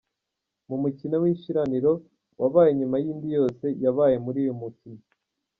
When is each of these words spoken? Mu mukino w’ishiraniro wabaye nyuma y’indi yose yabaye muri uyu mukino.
Mu 0.67 0.75
mukino 0.83 1.15
w’ishiraniro 1.23 1.91
wabaye 2.41 2.69
nyuma 2.79 2.95
y’indi 3.03 3.27
yose 3.37 3.65
yabaye 3.83 4.15
muri 4.25 4.37
uyu 4.43 4.55
mukino. 4.61 5.03